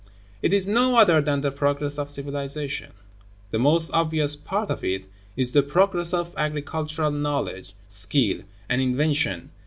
[0.41, 2.93] It is no other than the progress of civilization.
[3.51, 5.05] The most obvious [part of it]
[5.37, 9.51] is the progress of agricultural knowledge, skill, and invention.